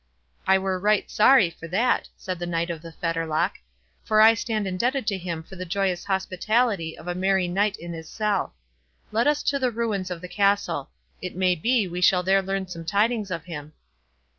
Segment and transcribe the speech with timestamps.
[0.47, 3.57] "I were right sorry for that," said the Knight of the Fetterlock,
[4.03, 7.93] "for I stand indebted to him for the joyous hospitality of a merry night in
[7.93, 8.55] his cell.
[9.11, 10.89] Let us to the ruins of the castle;
[11.21, 13.73] it may be we shall there learn some tidings of him."